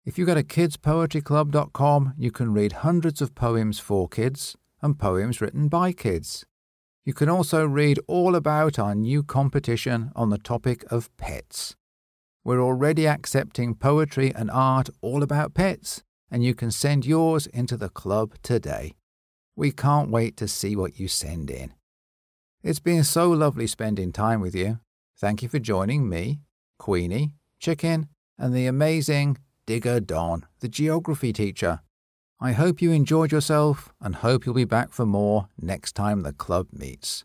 If 0.05 0.17
you 0.17 0.25
go 0.25 0.35
to 0.35 0.43
kidspoetryclub.com, 0.43 2.15
you 2.17 2.31
can 2.31 2.55
read 2.55 2.73
hundreds 2.73 3.21
of 3.21 3.35
poems 3.35 3.79
for 3.79 4.09
kids 4.09 4.57
and 4.81 4.99
poems 4.99 5.43
written 5.43 5.69
by 5.69 5.93
kids. 5.93 6.47
You 7.05 7.13
can 7.13 7.29
also 7.29 7.67
read 7.67 7.99
all 8.07 8.35
about 8.35 8.79
our 8.79 8.95
new 8.95 9.23
competition 9.23 10.11
on 10.17 10.31
the 10.31 10.39
topic 10.39 10.85
of 10.91 11.15
pets. 11.19 11.77
We're 12.45 12.63
already 12.63 13.07
accepting 13.07 13.75
poetry 13.75 14.33
and 14.35 14.51
art 14.51 14.89
all 15.03 15.23
about 15.23 15.53
pets, 15.53 16.03
and 16.31 16.43
you 16.43 16.55
can 16.55 16.71
send 16.71 17.05
yours 17.05 17.47
into 17.49 17.77
the 17.77 17.91
club 17.91 18.37
today. 18.43 18.95
We 19.55 19.71
can't 19.71 20.11
wait 20.11 20.39
to 20.39 20.49
see 20.49 20.77
what 20.77 20.99
you 20.99 21.09
send 21.09 21.51
in. 21.51 21.75
It's 22.63 22.81
been 22.81 23.05
so 23.05 23.31
lovely 23.31 23.67
spending 23.67 24.13
time 24.13 24.41
with 24.41 24.55
you. 24.55 24.81
Thank 25.19 25.43
you 25.43 25.51
for 25.51 25.59
joining 25.59 26.09
me, 26.09 26.41
Queenie, 26.79 27.35
Chicken, 27.59 28.09
and 28.39 28.55
the 28.55 28.67
amazing 28.67 29.37
Digger 29.71 30.01
Don, 30.01 30.47
the 30.59 30.69
geography 30.69 31.33
teacher. 31.33 31.79
I 32.41 32.51
hope 32.51 32.83
you 32.83 32.91
enjoyed 32.91 33.31
yourself 33.31 33.93
and 34.01 34.17
hope 34.17 34.45
you'll 34.45 34.53
be 34.53 34.65
back 34.65 34.91
for 34.91 35.07
more 35.07 35.47
next 35.63 35.93
time 35.93 36.23
the 36.23 36.33
club 36.33 36.67
meets. 36.73 37.25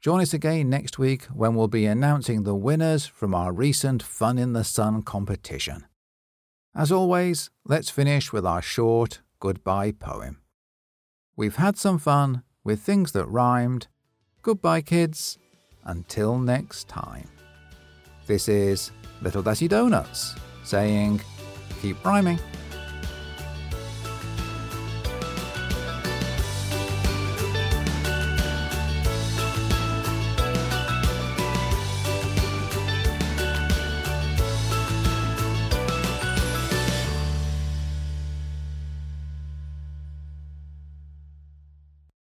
Join 0.00 0.22
us 0.22 0.32
again 0.32 0.70
next 0.70 0.98
week 0.98 1.24
when 1.24 1.54
we'll 1.54 1.68
be 1.68 1.84
announcing 1.84 2.44
the 2.44 2.54
winners 2.54 3.04
from 3.04 3.34
our 3.34 3.52
recent 3.52 4.02
Fun 4.02 4.38
in 4.38 4.54
the 4.54 4.64
Sun 4.64 5.02
competition. 5.02 5.84
As 6.74 6.90
always, 6.90 7.50
let's 7.66 7.90
finish 7.90 8.32
with 8.32 8.46
our 8.46 8.62
short 8.62 9.20
goodbye 9.38 9.92
poem. 9.92 10.40
We've 11.36 11.56
had 11.56 11.76
some 11.76 11.98
fun 11.98 12.42
with 12.64 12.80
things 12.80 13.12
that 13.12 13.26
rhymed. 13.26 13.88
Goodbye, 14.40 14.80
kids. 14.80 15.36
Until 15.84 16.38
next 16.38 16.88
time. 16.88 17.28
This 18.26 18.48
is 18.48 18.92
Little 19.20 19.42
Dazzy 19.42 19.68
Donuts 19.68 20.36
saying, 20.64 21.20
keep 21.80 22.04
rhyming. 22.04 22.38